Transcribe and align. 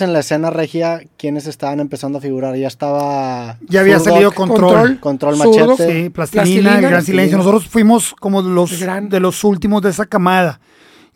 entonces 0.00 0.08
en 0.08 0.12
la 0.12 0.20
escena 0.20 0.50
regia, 0.50 1.00
¿quiénes 1.16 1.46
estaban 1.46 1.80
empezando 1.80 2.18
a 2.18 2.20
figurar? 2.20 2.56
Ya 2.56 2.68
estaba... 2.68 3.58
Ya 3.68 3.80
había 3.80 3.98
salido 3.98 4.32
Control. 4.32 4.98
Control 5.00 5.36
Machete. 5.36 6.02
Sí, 6.04 6.10
Plastilina, 6.10 6.78
El 6.78 6.82
Gran 6.82 7.04
Silencio. 7.04 7.38
Nosotros 7.38 7.66
fuimos 7.68 8.14
como 8.18 8.42
los, 8.42 8.80
gran. 8.80 9.08
de 9.08 9.20
los 9.20 9.44
últimos 9.44 9.82
de 9.82 9.90
esa 9.90 10.06
camada. 10.06 10.60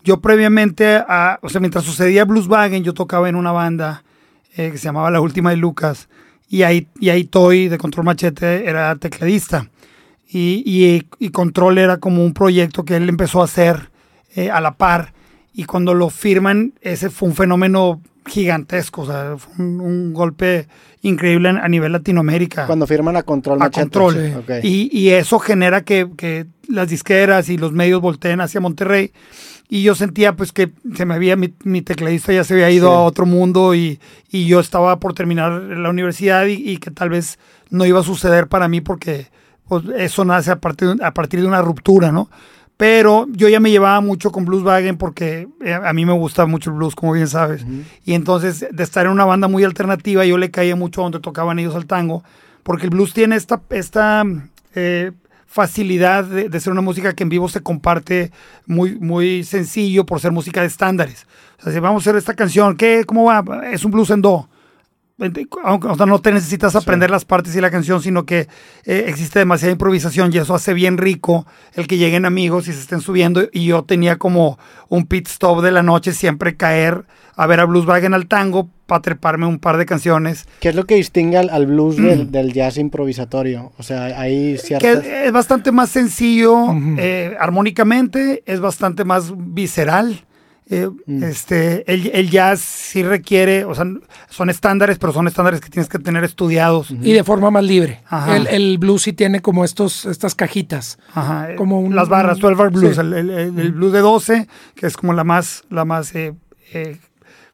Yo 0.02 0.20
previamente, 0.20 0.96
a, 0.96 1.38
o 1.42 1.48
sea, 1.48 1.60
mientras 1.60 1.84
sucedía 1.84 2.24
Blueswagen, 2.24 2.84
yo 2.84 2.92
tocaba 2.94 3.28
en 3.28 3.36
una 3.36 3.52
banda 3.52 4.04
eh, 4.56 4.70
que 4.70 4.78
se 4.78 4.84
llamaba 4.84 5.10
La 5.10 5.20
Última 5.20 5.50
de 5.50 5.56
Lucas. 5.56 6.08
Y 6.48 6.62
ahí, 6.62 6.88
y 7.00 7.08
ahí 7.08 7.24
Toy 7.24 7.68
de 7.68 7.78
Control 7.78 8.04
Machete 8.04 8.68
era 8.68 8.94
tecladista. 8.96 9.70
Y, 10.28 10.62
y- 10.66 11.06
y 11.18 11.28
Control 11.30 11.78
era 11.78 11.96
como 11.98 12.24
un 12.24 12.34
proyecto 12.34 12.84
que 12.84 12.96
él 12.96 13.08
empezó 13.08 13.40
a 13.40 13.44
hacer 13.44 13.90
eh, 14.36 14.50
a 14.50 14.60
la 14.60 14.74
par. 14.74 15.12
Y 15.54 15.64
cuando 15.64 15.94
lo 15.94 16.10
firman, 16.10 16.74
ese 16.80 17.08
fue 17.10 17.28
un 17.28 17.34
fenómeno 17.36 18.00
gigantesco. 18.26 19.02
O 19.02 19.06
sea, 19.06 19.36
fue 19.38 19.64
un, 19.64 19.80
un 19.80 20.12
golpe 20.12 20.66
increíble 21.02 21.48
a 21.50 21.68
nivel 21.68 21.92
Latinoamérica 21.92 22.66
Cuando 22.66 22.86
firman 22.86 23.16
a 23.16 23.22
Control 23.22 23.56
a 23.60 23.66
Machete. 23.66 23.80
control. 23.82 24.44
Sí. 24.62 24.88
Y, 24.92 24.98
y 24.98 25.10
eso 25.10 25.38
genera 25.38 25.82
que, 25.84 26.08
que 26.16 26.46
las 26.68 26.88
disqueras 26.88 27.48
y 27.48 27.58
los 27.58 27.72
medios 27.72 28.00
volteen 28.00 28.40
hacia 28.40 28.60
Monterrey. 28.60 29.12
Y 29.68 29.82
yo 29.82 29.94
sentía 29.94 30.36
pues 30.36 30.52
que 30.52 30.72
se 30.94 31.04
me 31.06 31.14
había, 31.14 31.36
mi, 31.36 31.52
mi 31.64 31.82
tecladista 31.82 32.32
ya 32.32 32.44
se 32.44 32.54
había 32.54 32.70
ido 32.70 32.88
Sí. 32.90 32.94
a 32.94 32.98
otro 33.00 33.26
mundo 33.26 33.74
y, 33.74 33.98
y 34.30 34.46
yo 34.46 34.60
estaba 34.60 35.00
por 35.00 35.14
terminar 35.14 35.52
la 35.52 35.90
universidad 35.90 36.46
y, 36.46 36.52
y 36.54 36.76
que 36.78 36.90
tal 36.90 37.08
vez 37.10 37.38
no 37.70 37.84
iba 37.86 38.00
a 38.00 38.04
suceder 38.04 38.46
para 38.48 38.68
mí 38.68 38.80
porque 38.82 39.28
pues, 39.66 39.84
eso 39.96 40.24
nace 40.24 40.50
a 40.50 40.56
partir, 40.60 40.96
a 41.02 41.14
partir 41.14 41.40
de 41.40 41.46
una 41.46 41.62
ruptura, 41.62 42.12
¿no? 42.12 42.28
Pero 42.76 43.26
yo 43.30 43.48
ya 43.48 43.60
me 43.60 43.70
llevaba 43.70 44.00
mucho 44.00 44.32
con 44.32 44.44
Blueswagen 44.44 44.96
porque 44.96 45.48
eh, 45.64 45.74
a 45.74 45.92
mí 45.92 46.04
me 46.04 46.12
gusta 46.12 46.44
mucho 46.46 46.70
el 46.70 46.76
blues, 46.76 46.96
como 46.96 47.12
bien 47.12 47.28
sabes. 47.28 47.64
Y 48.04 48.14
entonces, 48.14 48.66
de 48.70 48.82
estar 48.82 49.06
en 49.06 49.12
una 49.12 49.24
banda 49.24 49.46
muy 49.46 49.62
alternativa, 49.62 50.24
yo 50.24 50.38
le 50.38 50.50
caía 50.50 50.74
mucho 50.74 51.00
a 51.00 51.04
donde 51.04 51.20
tocaban 51.20 51.58
ellos 51.58 51.76
al 51.76 51.86
tango, 51.86 52.24
porque 52.64 52.84
el 52.84 52.90
blues 52.90 53.14
tiene 53.14 53.36
esta, 53.36 53.62
esta 53.70 54.24
eh, 54.74 55.12
facilidad 55.46 56.24
de, 56.24 56.48
de 56.48 56.60
ser 56.60 56.72
una 56.72 56.82
música 56.82 57.12
que 57.12 57.22
en 57.22 57.28
vivo 57.28 57.48
se 57.48 57.60
comparte 57.60 58.32
muy, 58.66 58.96
muy 58.98 59.44
sencillo 59.44 60.04
por 60.04 60.18
ser 60.18 60.32
música 60.32 60.60
de 60.62 60.66
estándares. 60.66 61.28
O 61.60 61.62
sea, 61.62 61.72
si 61.72 61.78
vamos 61.78 62.02
a 62.02 62.10
hacer 62.10 62.18
esta 62.18 62.34
canción, 62.34 62.76
¿qué, 62.76 63.04
¿cómo 63.06 63.24
va? 63.24 63.44
Es 63.70 63.84
un 63.84 63.92
blues 63.92 64.10
en 64.10 64.20
do. 64.20 64.48
Aunque, 65.62 65.86
o 65.86 65.96
sea, 65.96 66.06
no 66.06 66.18
te 66.18 66.32
necesitas 66.32 66.74
aprender 66.74 67.08
las 67.08 67.24
partes 67.24 67.54
y 67.54 67.60
la 67.60 67.70
canción, 67.70 68.02
sino 68.02 68.26
que 68.26 68.48
eh, 68.84 69.04
existe 69.06 69.38
demasiada 69.38 69.70
improvisación 69.70 70.32
y 70.32 70.38
eso 70.38 70.54
hace 70.54 70.74
bien 70.74 70.98
rico 70.98 71.46
el 71.74 71.86
que 71.86 71.98
lleguen 71.98 72.24
amigos 72.24 72.66
y 72.66 72.72
se 72.72 72.80
estén 72.80 73.00
subiendo. 73.00 73.48
Y 73.52 73.66
yo 73.66 73.84
tenía 73.84 74.16
como 74.16 74.58
un 74.88 75.06
pit 75.06 75.28
stop 75.28 75.62
de 75.62 75.70
la 75.70 75.84
noche, 75.84 76.12
siempre 76.12 76.56
caer 76.56 77.04
a 77.36 77.46
ver 77.46 77.60
a 77.60 77.64
Blueswagen 77.64 78.12
al 78.12 78.26
tango 78.26 78.68
para 78.86 79.02
treparme 79.02 79.46
un 79.46 79.60
par 79.60 79.76
de 79.76 79.86
canciones. 79.86 80.46
¿Qué 80.60 80.70
es 80.70 80.74
lo 80.74 80.84
que 80.84 80.96
distingue 80.96 81.36
al, 81.36 81.50
al 81.50 81.66
blues 81.66 81.96
del, 81.96 82.30
del 82.32 82.52
jazz 82.52 82.76
improvisatorio? 82.76 83.72
O 83.78 83.84
sea, 83.84 84.20
hay 84.20 84.54
Que 84.54 84.58
ciertas... 84.58 85.04
es 85.06 85.32
bastante 85.32 85.70
más 85.70 85.90
sencillo 85.90 86.74
eh, 86.98 87.36
armónicamente, 87.38 88.42
es 88.46 88.58
bastante 88.58 89.04
más 89.04 89.32
visceral. 89.36 90.24
Eh, 90.70 90.88
Mm. 91.06 91.22
este, 91.24 91.84
el, 91.92 92.10
el 92.14 92.30
jazz 92.30 92.60
sí 92.60 93.02
requiere, 93.02 93.64
o 93.66 93.74
sea, 93.74 93.84
son 94.30 94.48
estándares, 94.48 94.98
pero 94.98 95.12
son 95.12 95.28
estándares 95.28 95.60
que 95.60 95.68
tienes 95.68 95.90
que 95.90 95.98
tener 95.98 96.24
estudiados. 96.24 96.90
Y 96.90 97.12
de 97.12 97.22
forma 97.22 97.50
más 97.50 97.64
libre. 97.64 98.00
Ajá. 98.08 98.34
El, 98.36 98.46
el 98.46 98.78
blues 98.78 99.02
sí 99.02 99.12
tiene 99.12 99.40
como 99.42 99.64
estos, 99.64 100.06
estas 100.06 100.34
cajitas. 100.34 100.98
Ajá, 101.12 101.54
Como 101.56 101.80
un- 101.80 101.94
las 101.94 102.08
barras, 102.08 102.38
12 102.38 102.54
bar 102.54 102.70
blues, 102.70 102.94
sí. 102.94 103.00
el, 103.00 103.12
el- 103.12 103.72
blues 103.72 103.92
de 103.92 103.98
12, 104.00 104.48
que 104.74 104.86
es 104.86 104.96
como 104.96 105.12
la 105.12 105.22
más, 105.24 105.64
la 105.68 105.84
más, 105.84 106.14
eh, 106.14 106.32
eh, 106.72 106.96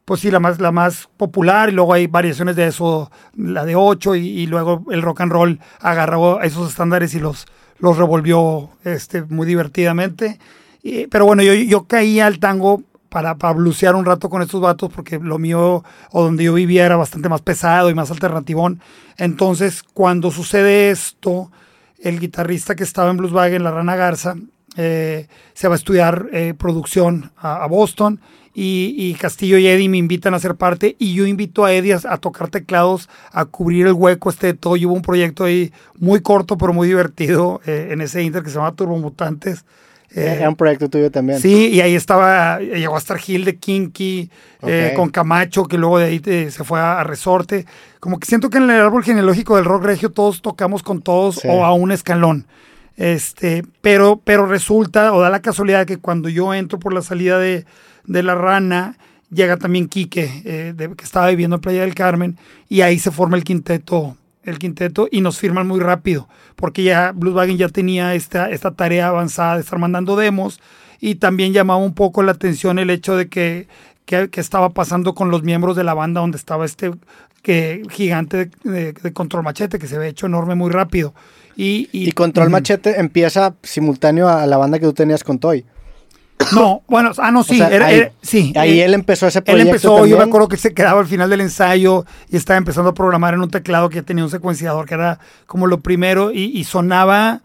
pues 0.04 0.20
sí, 0.20 0.30
la 0.30 0.38
más, 0.38 0.60
la 0.60 0.70
más 0.70 1.08
popular, 1.16 1.68
y 1.68 1.72
luego 1.72 1.92
hay 1.92 2.06
variaciones 2.06 2.54
de 2.54 2.68
eso, 2.68 3.10
la 3.36 3.64
de 3.64 3.74
8, 3.74 4.14
y, 4.14 4.28
y 4.28 4.46
luego 4.46 4.84
el 4.92 5.02
rock 5.02 5.22
and 5.22 5.32
roll 5.32 5.60
agarró 5.80 6.42
esos 6.42 6.68
estándares 6.70 7.12
y 7.14 7.18
los, 7.20 7.46
los 7.80 7.96
revolvió 7.98 8.70
este, 8.84 9.22
muy 9.22 9.48
divertidamente. 9.48 10.38
Y- 10.82 11.08
pero 11.08 11.26
bueno, 11.26 11.42
yo, 11.42 11.54
yo 11.54 11.84
caía 11.88 12.26
al 12.28 12.38
tango 12.38 12.82
para, 13.10 13.36
para 13.36 13.58
un 13.58 14.04
rato 14.04 14.30
con 14.30 14.40
estos 14.40 14.60
vatos, 14.60 14.90
porque 14.94 15.18
lo 15.18 15.38
mío, 15.38 15.84
o 16.12 16.22
donde 16.22 16.44
yo 16.44 16.54
vivía, 16.54 16.86
era 16.86 16.96
bastante 16.96 17.28
más 17.28 17.42
pesado 17.42 17.90
y 17.90 17.94
más 17.94 18.10
alternativón. 18.10 18.80
Entonces, 19.18 19.82
cuando 19.82 20.30
sucede 20.30 20.90
esto, 20.90 21.50
el 21.98 22.18
guitarrista 22.18 22.74
que 22.74 22.84
estaba 22.84 23.10
en 23.10 23.18
Blueswagen, 23.18 23.62
la 23.62 23.72
Rana 23.72 23.96
Garza, 23.96 24.36
eh, 24.76 25.26
se 25.52 25.68
va 25.68 25.74
a 25.74 25.76
estudiar 25.76 26.28
eh, 26.32 26.54
producción 26.56 27.32
a, 27.36 27.66
Boston 27.66 28.20
y, 28.54 29.14
Castillo 29.14 29.58
y 29.58 29.66
Eddie 29.66 29.88
me 29.88 29.98
invitan 29.98 30.32
a 30.34 30.38
ser 30.38 30.54
parte 30.54 30.94
y 30.98 31.14
yo 31.14 31.26
invito 31.26 31.64
a 31.64 31.72
Eddie 31.72 31.94
a, 31.94 32.18
tocar 32.18 32.50
teclados, 32.50 33.08
a 33.32 33.44
cubrir 33.46 33.88
el 33.88 33.94
hueco 33.94 34.30
este 34.30 34.48
de 34.48 34.54
todo. 34.54 34.76
Y 34.76 34.86
hubo 34.86 34.94
un 34.94 35.02
proyecto 35.02 35.44
ahí 35.44 35.72
muy 35.98 36.20
corto 36.20 36.56
pero 36.56 36.72
muy 36.72 36.86
divertido 36.86 37.60
eh, 37.66 37.88
en 37.90 38.00
ese 38.00 38.22
Inter 38.22 38.42
que 38.42 38.50
se 38.50 38.56
llama 38.56 38.76
Turbomutantes. 38.76 39.64
Eh, 40.14 40.36
Era 40.38 40.48
un 40.48 40.56
proyecto 40.56 40.88
tuyo 40.90 41.10
también. 41.10 41.38
Sí, 41.40 41.68
y 41.68 41.80
ahí 41.80 41.94
estaba, 41.94 42.58
llegó 42.58 42.96
a 42.96 42.98
estar 42.98 43.16
Gil 43.18 43.44
de 43.44 43.56
Kinky, 43.56 44.28
eh, 44.62 44.92
con 44.96 45.08
Camacho, 45.10 45.64
que 45.66 45.78
luego 45.78 45.98
de 45.98 46.06
ahí 46.06 46.20
eh, 46.26 46.50
se 46.50 46.64
fue 46.64 46.80
a, 46.80 46.98
a 47.00 47.04
Resorte. 47.04 47.64
Como 48.00 48.18
que 48.18 48.26
siento 48.26 48.50
que 48.50 48.58
en 48.58 48.64
el 48.64 48.80
árbol 48.80 49.04
genealógico 49.04 49.54
del 49.56 49.64
rock 49.66 49.84
regio 49.84 50.10
todos 50.10 50.42
tocamos 50.42 50.82
con 50.82 51.00
todos 51.02 51.36
Sí. 51.36 51.48
o 51.48 51.64
a 51.64 51.72
un 51.74 51.92
escalón. 51.92 52.46
Este, 52.96 53.64
pero, 53.80 54.20
pero 54.22 54.46
resulta, 54.46 55.12
o 55.14 55.20
da 55.20 55.30
la 55.30 55.40
casualidad 55.42 55.86
que 55.86 55.98
cuando 55.98 56.28
yo 56.28 56.52
entro 56.54 56.78
por 56.78 56.92
la 56.92 57.02
salida 57.02 57.38
de, 57.38 57.64
de 58.04 58.22
la 58.22 58.34
rana, 58.34 58.96
llega 59.30 59.56
también 59.56 59.88
Quique, 59.88 60.42
eh, 60.44 60.74
de- 60.76 60.94
que 60.96 61.04
estaba 61.04 61.28
viviendo 61.28 61.56
en 61.56 61.62
Playa 61.62 61.80
del 61.82 61.94
Carmen, 61.94 62.36
y 62.68 62.82
ahí 62.82 62.98
se 62.98 63.10
forma 63.10 63.36
el 63.36 63.44
quinteto, 63.44 64.16
el 64.44 64.58
quinteto, 64.58 65.08
y 65.10 65.20
nos 65.20 65.38
firman 65.38 65.66
muy 65.66 65.80
rápido, 65.80 66.28
porque 66.56 66.82
ya 66.82 67.12
Blueswagen 67.14 67.58
ya 67.58 67.68
tenía 67.68 68.14
esta, 68.14 68.50
esta 68.50 68.70
tarea 68.70 69.08
avanzada 69.08 69.54
de 69.56 69.60
estar 69.60 69.78
mandando 69.78 70.16
demos, 70.16 70.60
y 71.00 71.16
también 71.16 71.52
llamaba 71.52 71.78
un 71.80 71.94
poco 71.94 72.22
la 72.22 72.32
atención 72.32 72.78
el 72.78 72.90
hecho 72.90 73.16
de 73.16 73.28
que, 73.28 73.68
que, 74.04 74.28
que 74.30 74.40
estaba 74.40 74.70
pasando 74.70 75.14
con 75.14 75.30
los 75.30 75.42
miembros 75.42 75.76
de 75.76 75.84
la 75.84 75.94
banda 75.94 76.20
donde 76.20 76.36
estaba 76.38 76.64
este 76.64 76.92
que, 77.42 77.82
gigante 77.90 78.36
de, 78.36 78.50
de- 78.70 78.92
de 78.92 79.12
Control 79.14 79.42
Machete, 79.42 79.78
que 79.78 79.86
se 79.86 79.96
ve 79.98 80.08
hecho 80.08 80.26
enorme 80.26 80.54
muy 80.54 80.70
rápido. 80.70 81.14
Y, 81.56 81.88
y- 81.92 82.08
Y 82.08 82.12
Control. 82.12 82.50
Machete 82.50 83.00
empieza 83.00 83.54
simultáneo 83.62 84.28
a 84.28 84.46
la 84.46 84.56
banda 84.58 84.78
que 84.78 84.84
tú 84.86 84.92
tenías 84.92 85.24
con 85.24 85.38
Toy. 85.38 85.64
No, 86.54 86.82
bueno, 86.88 87.10
ah, 87.18 87.30
no, 87.30 87.42
sí, 87.44 87.54
O 87.54 87.56
sea, 87.58 87.68
era- 87.68 87.86
ahí, 87.86 87.98
era- 87.98 88.12
sí. 88.22 88.52
ahí 88.56 88.80
eh, 88.80 88.84
él 88.84 88.94
empezó 88.94 89.26
ese 89.26 89.38
Él 89.40 89.44
proyecto 89.44 89.68
empezó, 89.70 90.06
yo 90.06 90.16
me 90.16 90.24
acuerdo 90.24 90.48
que 90.48 90.56
se 90.56 90.72
quedaba 90.74 91.00
al 91.00 91.06
final 91.06 91.28
del 91.30 91.40
ensayo 91.42 92.04
y 92.28 92.36
estaba 92.36 92.56
empezando 92.56 92.90
a 92.90 92.94
programar 92.94 93.34
en 93.34 93.40
un 93.40 93.50
teclado 93.50 93.88
que 93.90 94.02
tenía 94.02 94.24
un 94.24 94.30
secuenciador 94.30 94.86
que 94.86 94.94
era 94.94 95.18
como 95.46 95.66
lo 95.66 95.80
primero 95.80 96.32
y, 96.32 96.44
y 96.58 96.64
sonaba 96.64 97.42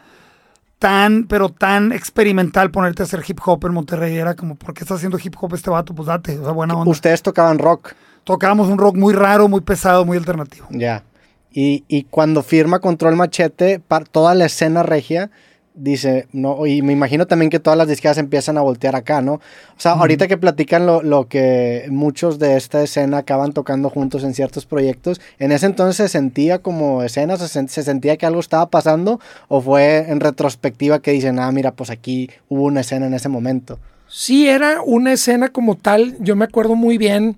tan, 0.80 1.26
pero 1.26 1.50
tan 1.50 1.92
experimental 1.92 2.72
ponerte 2.72 3.04
a 3.04 3.06
hacer 3.06 3.24
hip 3.28 3.40
hop 3.46 3.66
en 3.66 3.74
Monterrey. 3.74 4.16
Era 4.18 4.36
como, 4.36 4.56
¿por 4.56 4.74
qué 4.74 4.84
está 4.84 4.96
haciendo 4.96 5.18
hip 5.24 5.36
hop 5.40 5.54
este 5.56 5.70
vato? 5.70 5.94
Pues 5.96 6.08
date, 6.08 6.38
o 6.40 6.44
sea, 6.44 6.52
buena 6.52 6.76
onda. 6.76 6.90
Ustedes 6.92 7.22
tocaban 7.22 7.60
rock. 7.60 7.94
Tocábamos 8.24 8.68
un 8.70 8.78
rock 8.78 8.96
muy 8.96 9.14
raro, 9.14 9.48
muy 9.48 9.62
pesado, 9.62 10.04
muy 10.06 10.18
alternativo. 10.18 10.68
Ya. 10.72 11.04
Y, 11.52 11.84
y 11.88 12.04
cuando 12.04 12.44
firma 12.44 12.80
Control 12.80 13.16
Machete, 13.16 13.80
par- 13.80 14.08
toda 14.08 14.36
la 14.36 14.46
escena 14.46 14.84
regia 14.84 15.32
dice, 15.76 16.28
no, 16.32 16.66
y 16.66 16.82
me 16.82 16.94
imagino 16.94 17.28
también 17.28 17.50
que 17.50 17.60
todas 17.60 17.78
las 17.78 17.88
disqueras 17.88 18.18
empiezan 18.18 18.58
a 18.58 18.62
voltear 18.62 18.96
acá, 18.96 19.22
¿no? 19.22 19.34
O 19.34 19.42
sea, 19.78 19.94
ahorita 19.94 20.28
que 20.28 20.38
platican 20.38 20.86
lo, 20.86 21.02
lo 21.04 21.28
que 21.28 21.86
muchos 21.90 22.40
de 22.40 22.56
esta 22.56 22.82
escena 22.82 23.20
acaban 23.20 23.52
tocando 23.52 23.90
juntos 23.90 24.24
en 24.24 24.34
ciertos 24.34 24.66
proyectos, 24.66 25.20
¿en 25.38 25.52
ese 25.52 25.66
entonces 25.66 25.98
se 25.98 26.08
sentía 26.08 26.60
como 26.60 27.04
escena, 27.04 27.38
se, 27.38 27.68
se 27.68 27.84
sentía 27.84 28.18
que 28.18 28.26
algo 28.26 28.40
estaba 28.40 28.70
pasando? 28.70 29.20
¿O 29.48 29.62
fue 29.62 30.10
en 30.10 30.20
retrospectiva 30.20 31.00
que 31.00 31.12
dicen, 31.12 31.40
ah, 31.40 31.52
mira, 31.52 31.74
pues 31.74 31.90
aquí 31.90 32.30
hubo 32.48 32.64
una 32.64 32.82
escena 32.82 33.08
en 33.08 33.14
ese 33.14 33.30
momento? 33.30 33.80
Sí, 34.08 34.48
era 34.48 34.82
una 34.82 35.14
escena 35.14 35.50
como 35.50 35.76
tal. 35.76 36.16
Yo 36.20 36.36
me 36.36 36.46
acuerdo 36.46 36.76
muy 36.76 36.98
bien 36.98 37.38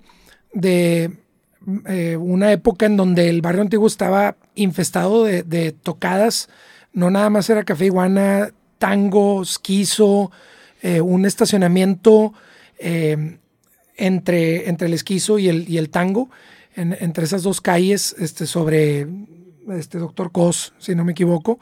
de 0.52 1.10
eh, 1.86 2.16
una 2.16 2.52
época 2.52 2.86
en 2.86 2.96
donde 2.96 3.28
el 3.28 3.42
barrio 3.42 3.62
antiguo 3.62 3.86
estaba 3.86 4.36
infestado 4.54 5.24
de, 5.24 5.42
de 5.42 5.72
tocadas. 5.72 6.48
No 6.92 7.10
nada 7.10 7.30
más 7.30 7.48
era 7.50 7.64
café 7.64 7.86
iguana, 7.86 8.50
tango, 8.78 9.42
esquizo, 9.42 10.30
eh, 10.82 11.00
un 11.00 11.26
estacionamiento 11.26 12.32
eh, 12.78 13.38
entre, 13.96 14.68
entre 14.68 14.86
el 14.88 14.94
esquizo 14.94 15.38
y 15.38 15.48
el, 15.48 15.68
y 15.68 15.78
el 15.78 15.90
tango, 15.90 16.30
en- 16.76 16.96
entre 17.00 17.24
esas 17.24 17.42
dos 17.42 17.60
calles, 17.60 18.14
este, 18.18 18.46
sobre 18.46 19.06
este 19.70 19.98
Doctor 19.98 20.30
Cos, 20.32 20.72
si 20.78 20.94
no 20.94 21.04
me 21.04 21.12
equivoco. 21.12 21.58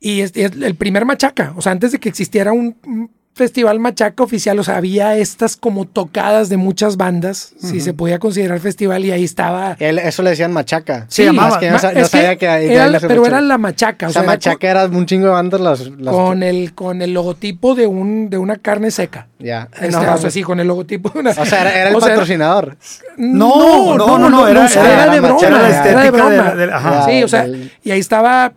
Y 0.00 0.20
es, 0.20 0.32
es 0.34 0.52
el 0.52 0.74
primer 0.74 1.04
machaca, 1.04 1.52
o 1.56 1.62
sea, 1.62 1.72
antes 1.72 1.92
de 1.92 1.98
que 1.98 2.08
existiera 2.08 2.52
un, 2.52 3.10
festival 3.34 3.80
machaca 3.80 4.22
oficial, 4.22 4.58
o 4.58 4.64
sea, 4.64 4.76
había 4.76 5.16
estas 5.16 5.56
como 5.56 5.86
tocadas 5.86 6.48
de 6.50 6.58
muchas 6.58 6.96
bandas, 6.96 7.54
si 7.58 7.80
se 7.80 7.94
podía 7.94 8.18
considerar 8.18 8.60
festival, 8.60 9.04
y 9.04 9.10
ahí 9.10 9.24
estaba. 9.24 9.76
eso 9.78 10.22
le 10.22 10.30
decían 10.30 10.52
machaca. 10.52 11.06
Sí, 11.08 11.30
más 11.30 11.56
que 11.56 11.70
no, 11.70 11.78
sabía 11.78 12.36
que, 12.36 12.46
era 12.46 13.00
Pero 13.00 13.26
era 13.26 13.40
la 13.40 13.58
machaca. 13.58 14.08
O 14.08 14.12
sea, 14.12 14.22
machaca 14.22 14.70
era, 14.70 14.86
un 14.86 15.06
chingo 15.06 15.26
de 15.26 15.32
bandas 15.32 15.60
las, 15.60 15.80
Con, 16.04 16.42
el, 16.42 16.74
con 16.74 17.00
el 17.00 17.14
logotipo 17.14 17.74
de, 17.74 17.86
un, 17.86 18.28
de 18.28 18.38
una 18.38 18.56
carne 18.56 18.90
seca. 18.90 19.28
Ya. 19.38 19.68
Este, 19.80 19.96
o 19.96 20.18
sea, 20.18 20.30
sí, 20.30 20.42
con 20.42 20.60
el 20.60 20.68
logotipo 20.68 21.08
de 21.10 21.20
una. 21.20 21.30
O 21.30 21.46
sea, 21.46 21.62
era, 21.62 21.88
el 21.88 21.96
patrocinador. 22.00 22.76
No, 23.16 23.96
no, 23.96 24.18
no, 24.18 24.30
no, 24.30 24.46
era, 24.46 24.66
era, 24.66 25.12
de 25.12 25.20
broma. 25.20 25.46
Era 25.84 26.02
de 26.02 26.10
broma. 26.10 27.06
sí, 27.06 27.22
o 27.22 27.28
sea, 27.28 27.46
y 27.82 27.90
ahí 27.90 28.00
estaba. 28.00 28.52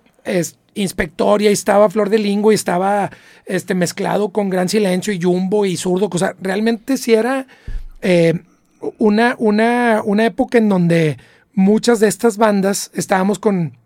Inspector 0.76 1.42
y 1.42 1.48
ahí 1.48 1.54
estaba 1.54 1.90
Flor 1.90 2.10
de 2.10 2.20
Lingo 2.20 2.52
y 2.52 2.56
estaba 2.56 3.12
este, 3.46 3.74
mezclado 3.74 4.30
con 4.30 4.50
Gran 4.50 4.70
Silencio 4.70 5.12
y 5.14 5.22
Jumbo 5.22 5.66
y 5.66 5.78
Zurdo. 5.78 6.10
O 6.12 6.18
sea, 6.18 6.36
realmente 6.40 6.98
sí 6.98 7.14
era 7.14 7.48
eh, 8.02 8.42
una, 8.98 9.36
una, 9.40 10.02
una 10.06 10.26
época 10.26 10.58
en 10.58 10.70
donde 10.70 11.18
muchas 11.54 12.00
de 12.00 12.08
estas 12.08 12.38
bandas 12.38 12.92
estábamos 12.94 13.40
con, 13.40 13.78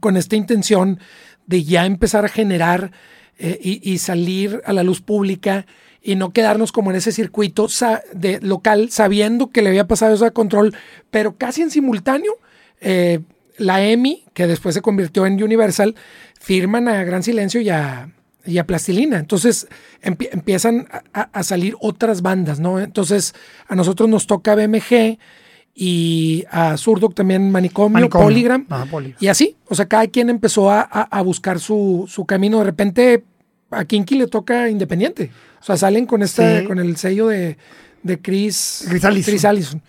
con 0.00 0.16
esta 0.16 0.36
intención 0.36 0.98
de 1.46 1.64
ya 1.64 1.86
empezar 1.86 2.24
a 2.24 2.28
generar 2.28 2.92
eh, 3.38 3.58
y, 3.60 3.98
salir 3.98 4.62
a 4.64 4.72
la 4.72 4.82
luz 4.82 5.00
pública 5.00 5.66
y 6.02 6.14
no 6.16 6.32
quedarnos 6.32 6.70
como 6.70 6.90
en 6.90 6.96
ese 6.96 7.12
circuito 7.12 7.66
de 8.12 8.40
local, 8.40 8.90
sabiendo 8.90 9.50
que 9.50 9.62
le 9.62 9.70
había 9.70 9.86
pasado 9.86 10.14
eso 10.14 10.24
a 10.26 10.30
control, 10.30 10.74
pero 11.10 11.36
casi 11.36 11.62
en 11.62 11.70
simultáneo. 11.70 12.32
Eh, 12.80 13.20
la 13.56 13.84
EMI, 13.84 14.24
que 14.34 14.46
después 14.46 14.74
se 14.74 14.82
convirtió 14.82 15.26
en 15.26 15.42
Universal, 15.42 15.94
firman 16.40 16.88
a 16.88 17.04
Gran 17.04 17.22
Silencio 17.22 17.60
y 17.60 17.68
a, 17.70 18.10
Plastilina. 18.66 19.18
Entonces 19.18 19.68
empiezan 20.00 20.88
a, 21.12 21.42
salir 21.42 21.76
otras 21.80 22.22
bandas, 22.22 22.58
¿no? 22.58 22.80
Entonces 22.80 23.34
a 23.68 23.76
nosotros 23.76 24.08
nos 24.08 24.26
toca 24.26 24.54
BMG 24.54 25.18
y 25.74 26.44
a 26.50 26.76
Zurdo 26.76 27.08
también 27.10 27.50
Manicomio, 27.50 28.08
Polygram, 28.10 28.66
Y 29.20 29.28
así, 29.28 29.56
o 29.68 29.74
sea, 29.74 29.86
cada 29.86 30.06
quien 30.08 30.28
empezó 30.28 30.70
a, 30.70 31.22
buscar 31.24 31.60
su, 31.60 32.24
camino. 32.26 32.58
De 32.58 32.64
repente 32.64 33.24
a 33.70 33.84
Kinky 33.84 34.16
le 34.16 34.26
toca 34.26 34.68
Independiente. 34.68 35.30
O 35.60 35.64
sea, 35.64 35.76
salen 35.76 36.06
con, 36.06 36.22
este, 36.22 36.64
con 36.64 36.80
el 36.80 36.96
sello 36.96 37.28
de, 37.28 37.56
de 38.02 38.20
Chris, 38.20 38.86
Chris 38.88 39.44
Allison. 39.44 39.80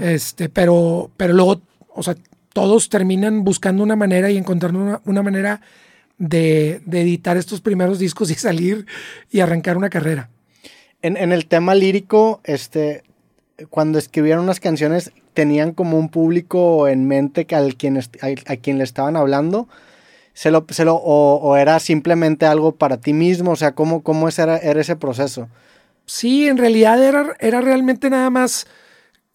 Este, 0.00 0.48
pero, 0.48 1.10
pero 1.16 1.34
luego, 1.34 1.60
o 1.94 2.02
sea, 2.02 2.16
todos 2.52 2.88
terminan 2.88 3.44
buscando 3.44 3.82
una 3.82 3.96
manera 3.96 4.30
y 4.30 4.36
encontrando 4.36 5.00
una, 5.04 5.22
manera 5.22 5.60
de, 6.18 6.82
editar 6.90 7.36
estos 7.36 7.60
primeros 7.60 7.98
discos 7.98 8.30
y 8.30 8.34
salir 8.36 8.86
y 9.30 9.40
arrancar 9.40 9.76
una 9.76 9.90
carrera. 9.90 10.30
En, 11.02 11.16
el 11.16 11.46
tema 11.46 11.74
lírico, 11.74 12.40
este, 12.44 13.04
cuando 13.70 13.98
escribieron 13.98 14.44
unas 14.44 14.60
canciones, 14.60 15.12
¿tenían 15.32 15.72
como 15.72 15.98
un 15.98 16.10
público 16.10 16.88
en 16.88 17.08
mente 17.08 17.46
que 17.46 17.56
al 17.56 17.76
quien, 17.76 17.98
a, 17.98 18.56
quien 18.56 18.76
le 18.76 18.84
estaban 18.84 19.16
hablando? 19.16 19.66
¿Se 20.34 20.50
lo, 20.50 20.66
se 20.68 20.84
lo, 20.84 20.96
o, 20.96 21.56
era 21.56 21.78
simplemente 21.78 22.44
algo 22.44 22.72
para 22.72 23.00
ti 23.00 23.14
mismo? 23.14 23.52
O 23.52 23.56
sea, 23.56 23.72
¿cómo, 23.72 24.02
cómo 24.02 24.28
era, 24.28 24.58
era 24.58 24.80
ese 24.80 24.96
proceso? 24.96 25.48
Sí, 26.04 26.48
en 26.48 26.58
realidad 26.58 27.02
era, 27.02 27.34
era 27.40 27.62
realmente 27.62 28.10
nada 28.10 28.28
más 28.28 28.66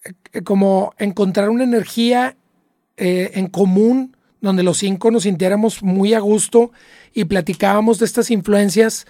eh, 0.04 0.42
como 0.42 0.94
encontrar 0.98 1.48
una 1.48 1.64
energía 1.64 2.36
eh, 2.96 3.32
en 3.34 3.48
común 3.48 4.16
donde 4.40 4.62
los 4.62 4.78
cinco 4.78 5.10
nos 5.10 5.24
sintiéramos 5.24 5.82
muy 5.82 6.14
a 6.14 6.20
gusto 6.20 6.72
y 7.12 7.24
platicábamos 7.24 7.98
de 7.98 8.06
estas 8.06 8.30
influencias 8.30 9.06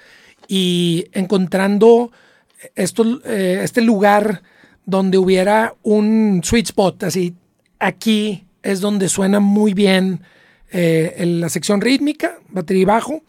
y 0.49 1.07
encontrando 1.13 2.11
esto, 2.75 3.21
eh, 3.25 3.61
este 3.63 3.83
lugar 3.83 4.43
donde 4.85 5.19
hubiera 5.19 5.75
un 5.83 6.41
sweet 6.45 6.67
spot, 6.67 7.05
así, 7.05 7.35
aquí 7.79 8.47
es 8.63 8.81
donde 8.81 9.09
suena 9.09 9.41
muy 9.41 9.75
bien 9.75 10.21
eh, 10.71 11.25
la 11.27 11.49
sección 11.49 11.81
rítmica, 11.81 12.39
batería 12.49 12.83
y 12.83 12.87
bajo. 12.87 13.23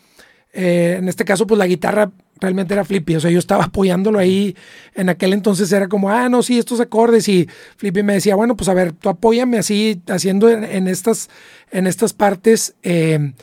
en 0.53 1.07
este 1.07 1.25
caso, 1.25 1.45
pues 1.45 1.60
la 1.60 1.68
guitarra 1.68 2.12
realmente 2.39 2.74
era 2.74 2.86
Flippy. 2.86 3.16
O 3.16 3.19
sea, 3.19 3.31
yo 3.31 3.39
estaba 3.39 3.66
apoyándolo 3.66 4.19
ahí. 4.19 4.56
En 4.95 5.10
aquel 5.10 5.34
entonces 5.34 5.72
era 5.72 5.88
como, 5.88 6.10
ah, 6.10 6.30
no, 6.30 6.44
sí, 6.44 6.57
estos 6.57 6.80
acordes. 6.80 7.28
Y 7.30 7.48
Flippy 7.78 8.04
me 8.04 8.13
decía, 8.13 8.36
bueno, 8.36 8.56
pues 8.56 8.69
a 8.69 8.74
ver, 8.74 8.94
tú 8.94 9.10
apóyame 9.10 9.57
así, 9.57 10.01
haciendo 10.07 10.50
en, 10.50 10.88
estas, 10.88 11.30
en 11.72 11.88
estas 11.88 12.13
partes 12.13 12.75
em, 12.84 13.34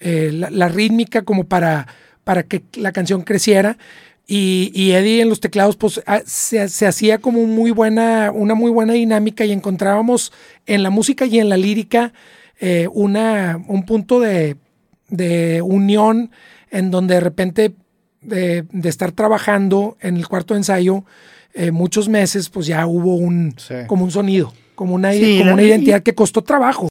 eh, 0.00 0.30
la, 0.32 0.68
rítmica 0.68 1.22
como 1.22 1.44
para, 1.44 1.86
para 2.24 2.42
que 2.44 2.62
la 2.74 2.92
canción 2.92 3.22
creciera. 3.22 3.78
Y, 4.26 4.92
Eddie 4.92 5.20
en 5.20 5.28
los 5.28 5.40
teclados, 5.40 5.76
pues 5.76 6.02
ah, 6.06 6.22
se, 6.24 6.60
hacía 6.86 7.18
como 7.18 7.46
muy 7.46 7.70
buena, 7.70 8.30
una 8.32 8.54
muy 8.54 8.70
buena 8.70 8.94
dinámica 8.94 9.44
y 9.44 9.52
encontrábamos 9.52 10.32
en 10.66 10.82
la 10.82 10.88
música 10.88 11.26
y 11.26 11.38
en 11.38 11.50
la 11.50 11.58
lírica 11.58 12.14
eh, 12.58 12.88
una, 12.90 13.62
un 13.68 13.84
punto 13.84 14.20
de, 14.20 14.56
de 15.08 15.60
unión 15.62 16.30
en 16.70 16.90
donde 16.90 17.14
de 17.14 17.20
repente 17.20 17.74
de, 18.24 18.64
estar 18.84 19.12
trabajando 19.12 19.96
en 20.00 20.16
el 20.16 20.26
cuarto 20.28 20.56
ensayo 20.56 21.04
eh, 21.54 21.70
muchos 21.70 22.08
meses, 22.08 22.50
pues 22.50 22.66
ya 22.66 22.86
hubo 22.86 23.14
un 23.14 23.54
como 23.86 24.04
un 24.04 24.10
sonido, 24.10 24.52
como 24.74 24.94
una, 24.94 25.12
como 25.12 25.52
una 25.52 25.62
identidad 25.62 26.02
que 26.02 26.14
costó 26.14 26.42
trabajo. 26.42 26.82